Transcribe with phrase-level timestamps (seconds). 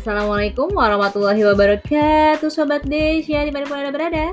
[0.00, 4.32] Assalamualaikum warahmatullahi wabarakatuh Sobat Desya di mana pun anda berada.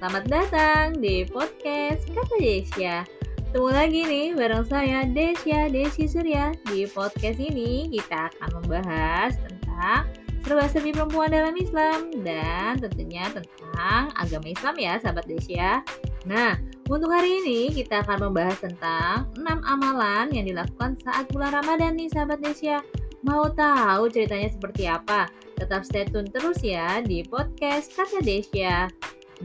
[0.00, 3.04] Selamat datang di podcast Kata Desya.
[3.52, 6.56] Ketemu lagi nih bareng saya Desya Desi Surya.
[6.64, 10.08] Di podcast ini kita akan membahas tentang
[10.48, 15.84] serba-serbi perempuan dalam Islam Dan tentunya tentang agama Islam ya sahabat Desya.
[16.24, 16.56] Nah,
[16.88, 22.08] untuk hari ini kita akan membahas tentang 6 amalan yang dilakukan saat bulan Ramadan nih
[22.08, 22.80] sahabat Desya
[23.22, 25.30] Mau tahu ceritanya seperti apa?
[25.54, 28.90] Tetap stay tune terus ya di podcast Kata Desya.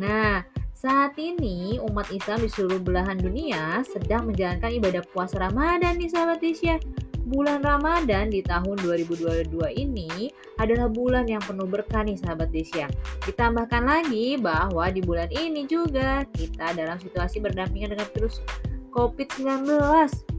[0.02, 0.42] Nah,
[0.74, 6.42] saat ini umat Islam di seluruh belahan dunia sedang menjalankan ibadah puasa Ramadan nih sahabat
[6.42, 6.82] Desya.
[7.30, 9.46] Bulan Ramadan di tahun 2022
[9.78, 12.90] ini adalah bulan yang penuh berkah nih sahabat Desya.
[13.30, 18.42] Ditambahkan lagi bahwa di bulan ini juga kita dalam situasi berdampingan dengan virus
[18.90, 20.34] COVID-19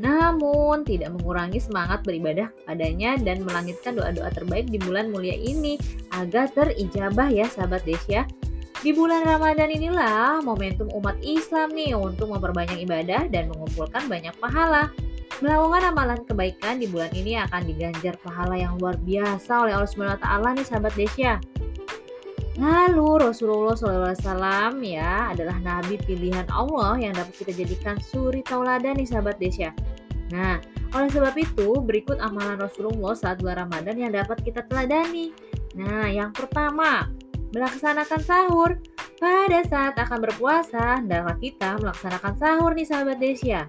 [0.00, 5.76] namun tidak mengurangi semangat beribadah kepadanya dan melangitkan doa-doa terbaik di bulan mulia ini
[6.16, 8.24] agar terijabah ya sahabat Desya.
[8.80, 14.88] Di bulan Ramadan inilah momentum umat Islam nih untuk memperbanyak ibadah dan mengumpulkan banyak pahala.
[15.44, 20.24] Melakukan amalan kebaikan di bulan ini akan diganjar pahala yang luar biasa oleh Allah SWT
[20.56, 21.36] nih sahabat Desya.
[22.60, 29.08] Lalu Rasulullah SAW ya adalah nabi pilihan Allah yang dapat kita jadikan suri tauladan nih
[29.08, 29.76] sahabat Desya.
[30.30, 30.62] Nah,
[30.94, 35.34] oleh sebab itu berikut amalan Rasulullah saat bulan Ramadan yang dapat kita teladani.
[35.78, 37.06] Nah, yang pertama,
[37.54, 38.70] melaksanakan sahur.
[39.20, 43.68] Pada saat akan berpuasa, hendaklah kita melaksanakan sahur nih sahabat Desya.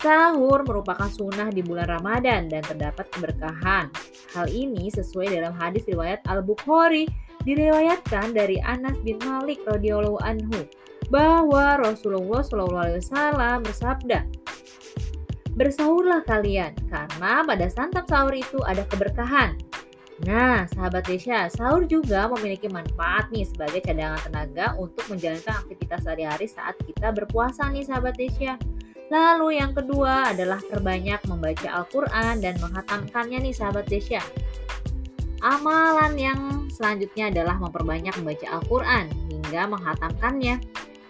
[0.00, 3.92] Sahur merupakan sunnah di bulan Ramadan dan terdapat keberkahan.
[4.32, 7.08] Hal ini sesuai dalam hadis riwayat Al-Bukhari
[7.44, 10.64] diriwayatkan dari Anas bin Malik radhiyallahu anhu
[11.12, 14.26] bahwa Rasulullah SAW bersabda,
[15.56, 19.56] Bersahurlah kalian, karena pada santap sahur itu ada keberkahan.
[20.28, 26.48] Nah, sahabat Desya, sahur juga memiliki manfaat nih sebagai cadangan tenaga untuk menjalankan aktivitas sehari-hari
[26.48, 28.60] saat kita berpuasa nih sahabat Desya.
[29.08, 34.20] Lalu yang kedua adalah perbanyak membaca Al-Quran dan menghatamkannya nih sahabat Desya.
[35.44, 36.40] Amalan yang
[36.72, 40.54] selanjutnya adalah memperbanyak membaca Al-Quran hingga menghatamkannya.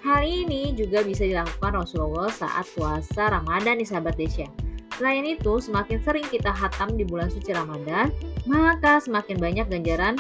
[0.06, 4.46] Hal ini juga bisa dilakukan Rasulullah saat puasa Ramadan di sahabat Desya.
[4.94, 8.14] Selain itu, semakin sering kita hatam di bulan suci Ramadan,
[8.46, 10.14] maka semakin banyak ganjaran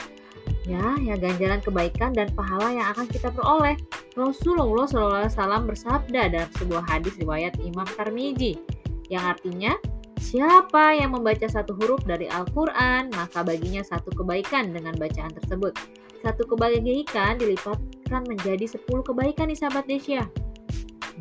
[0.66, 3.78] ya, ya ganjaran kebaikan dan pahala yang akan kita peroleh.
[4.18, 8.58] Rasulullah SAW bersabda dalam sebuah hadis riwayat Imam Tarmiji
[9.06, 9.78] yang artinya
[10.26, 15.78] Siapa yang membaca satu huruf dari Al-Quran, maka baginya satu kebaikan dengan bacaan tersebut.
[16.18, 20.26] Satu kebaikan dilipatkan menjadi sepuluh kebaikan nih sahabat Desya.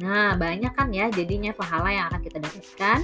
[0.01, 2.99] Nah, banyak kan ya jadinya pahala yang akan kita dapatkan.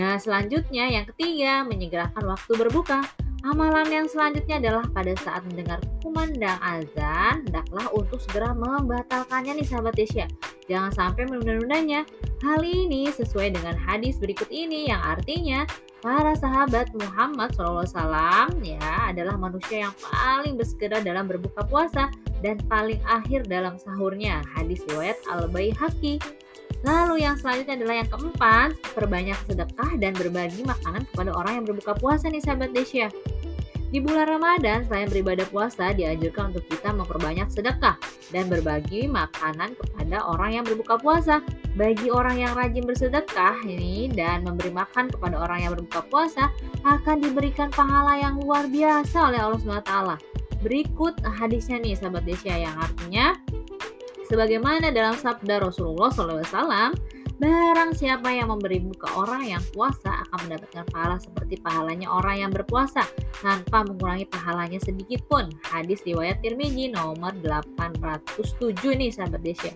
[0.00, 3.04] Nah, selanjutnya yang ketiga, menyegerakan waktu berbuka.
[3.40, 9.96] Amalan yang selanjutnya adalah pada saat mendengar kumandang azan, hendaklah untuk segera membatalkannya nih sahabat
[9.96, 10.28] Desya.
[10.68, 12.04] Jangan sampai menunda-nundanya.
[12.44, 15.64] Hal ini sesuai dengan hadis berikut ini yang artinya
[16.04, 22.12] para sahabat Muhammad SAW ya adalah manusia yang paling bersegera dalam berbuka puasa
[22.44, 24.44] dan paling akhir dalam sahurnya.
[24.52, 26.20] Hadis riwayat Al-Baihaqi.
[26.80, 31.92] Lalu yang selanjutnya adalah yang keempat, perbanyak sedekah dan berbagi makanan kepada orang yang berbuka
[32.00, 33.12] puasa nih sahabat Desya.
[33.90, 37.98] Di bulan Ramadan, selain beribadah puasa, dianjurkan untuk kita memperbanyak sedekah
[38.30, 41.42] dan berbagi makanan kepada orang yang berbuka puasa.
[41.74, 46.54] Bagi orang yang rajin bersedekah ini dan memberi makan kepada orang yang berbuka puasa,
[46.86, 49.94] akan diberikan pahala yang luar biasa oleh Allah SWT.
[50.62, 53.32] Berikut hadisnya nih sahabat Desya yang artinya
[54.30, 56.94] Sebagaimana dalam sabda Rasulullah SAW,
[57.40, 59.99] Barang siapa yang memberi buka orang yang puasa
[60.30, 63.02] akan mendapatkan pahala seperti pahalanya orang yang berpuasa
[63.42, 65.50] tanpa mengurangi pahalanya sedikit pun.
[65.66, 69.74] Hadis riwayat Tirmizi nomor 807 nih sahabat Desya.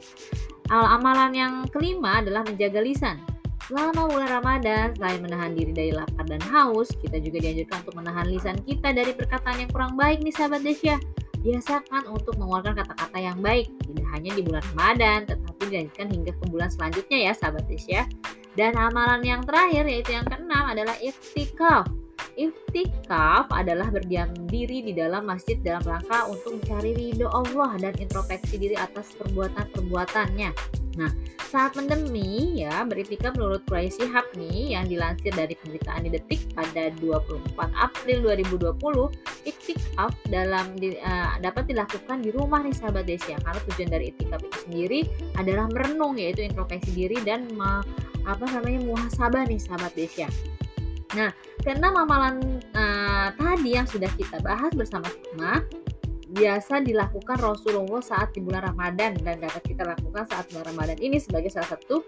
[0.70, 3.18] Amalan yang kelima adalah menjaga lisan.
[3.64, 8.28] Selama bulan Ramadan, selain menahan diri dari lapar dan haus, kita juga dianjurkan untuk menahan
[8.28, 11.00] lisan kita dari perkataan yang kurang baik nih sahabat Desya.
[11.40, 16.44] Biasakan untuk mengeluarkan kata-kata yang baik, tidak hanya di bulan Ramadan, tetapi dilanjutkan hingga ke
[16.48, 18.04] bulan selanjutnya ya sahabat ya.
[18.54, 21.90] Dan amalan yang terakhir yaitu yang keenam adalah iktikaf.
[22.34, 28.58] Iktikaf adalah berdiam diri di dalam masjid dalam rangka untuk mencari ridho Allah dan introspeksi
[28.58, 30.50] diri atas perbuatan-perbuatannya.
[30.94, 31.10] Nah,
[31.50, 36.90] saat pandemi ya beritikaf menurut Quraisy Shihab nih yang dilansir dari pemberitaan di Detik pada
[36.98, 39.10] 24 April 2020,
[39.46, 44.40] iktikaf dalam di, uh, dapat dilakukan di rumah nih sahabat Desya karena tujuan dari iktikaf
[44.42, 45.00] itu sendiri
[45.38, 47.46] adalah merenung yaitu introspeksi diri dan
[48.24, 50.28] apa namanya muhasabah nih sahabat Desya.
[51.14, 51.30] Nah,
[51.62, 55.62] keenam amalan uh, uh, tadi yang sudah kita bahas bersama-sama
[56.34, 61.22] biasa dilakukan Rasulullah saat di bulan Ramadan dan dapat kita lakukan saat bulan Ramadan ini
[61.22, 62.02] sebagai salah satu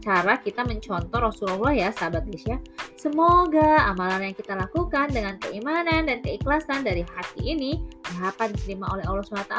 [0.00, 2.56] cara kita mencontoh Rasulullah ya sahabat Desya.
[2.96, 7.84] Semoga amalan yang kita lakukan dengan keimanan dan keikhlasan dari hati ini
[8.16, 9.56] dapat diterima oleh Allah SWT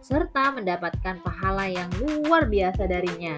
[0.00, 3.36] serta mendapatkan pahala yang luar biasa darinya.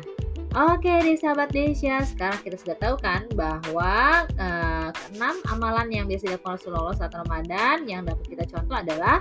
[0.55, 6.31] Oke deh sahabat Desya, sekarang kita sudah tahu kan bahwa uh, keenam amalan yang biasa
[6.31, 9.19] dilakukan Rasulullah saat Ramadan yang dapat kita contoh adalah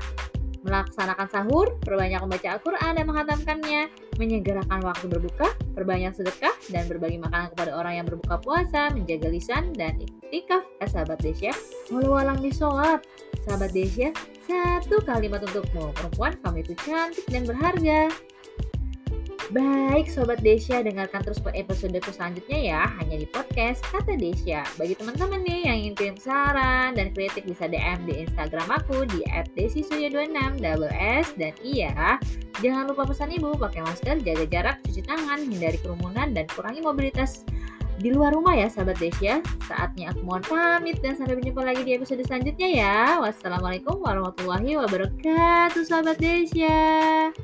[0.62, 3.82] melaksanakan sahur, perbanyak membaca Al-Quran dan menghatamkannya,
[4.22, 9.74] menyegerakan waktu berbuka, perbanyak sedekah, dan berbagi makanan kepada orang yang berbuka puasa, menjaga lisan,
[9.74, 10.62] dan iktikaf.
[10.86, 11.52] Eh, sahabat Desya,
[11.90, 13.02] walau alang disolap.
[13.42, 14.14] Sahabat Desya,
[14.46, 15.92] satu kalimat untukmu.
[15.98, 18.14] Perempuan, kamu itu cantik dan berharga.
[19.52, 24.64] Baik Sobat Desya, dengarkan terus episode selanjutnya ya, hanya di podcast Kata Desya.
[24.80, 29.20] Bagi teman-teman nih yang ingin saran dan kritik bisa DM di Instagram aku di
[29.60, 32.16] @desisuya26 double S dan iya,
[32.64, 37.44] jangan lupa pesan ibu pakai masker, jaga jarak, cuci tangan, hindari kerumunan dan kurangi mobilitas
[38.00, 39.44] di luar rumah ya sahabat Desya.
[39.68, 42.98] Saatnya aku mohon pamit dan sampai berjumpa lagi di episode selanjutnya ya.
[43.20, 47.36] Wassalamualaikum warahmatullahi wabarakatuh sahabat Desya.